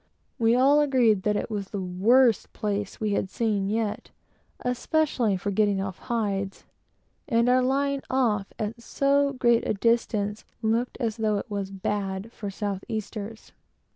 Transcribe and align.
We 0.39 0.55
all 0.55 0.79
agreed 0.79 1.21
that 1.21 1.35
it 1.35 1.51
was 1.51 1.67
the 1.67 1.79
worst 1.79 2.51
place 2.53 2.99
we 2.99 3.11
had 3.11 3.29
seen 3.29 3.69
yet, 3.69 4.09
especially 4.65 5.37
for 5.37 5.51
getting 5.51 5.79
off 5.79 5.99
hides, 5.99 6.63
and 7.27 7.47
our 7.47 7.61
lying 7.61 8.01
off 8.09 8.51
at 8.57 8.81
so 8.81 9.31
great 9.33 9.63
a 9.67 9.75
distance 9.75 10.43
looked 10.63 10.97
as 10.99 11.17
though 11.17 11.37
it 11.37 11.51
was 11.51 11.69
bad 11.69 12.31
for 12.31 12.49
south 12.49 12.83
easters. 12.87 13.51